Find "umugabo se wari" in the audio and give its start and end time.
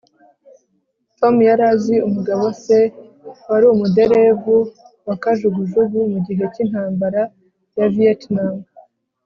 2.07-3.65